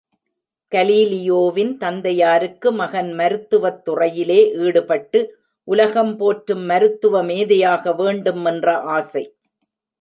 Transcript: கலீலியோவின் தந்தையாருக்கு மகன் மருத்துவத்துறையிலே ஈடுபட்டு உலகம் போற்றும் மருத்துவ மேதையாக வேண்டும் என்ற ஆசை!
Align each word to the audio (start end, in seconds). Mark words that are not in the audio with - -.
கலீலியோவின் 0.71 1.77
தந்தையாருக்கு 1.77 2.71
மகன் 2.71 3.11
மருத்துவத்துறையிலே 3.13 4.39
ஈடுபட்டு 4.63 5.21
உலகம் 5.67 6.17
போற்றும் 6.17 6.65
மருத்துவ 6.65 7.23
மேதையாக 7.23 7.93
வேண்டும் 7.95 8.45
என்ற 8.45 8.67
ஆசை! 8.91 9.25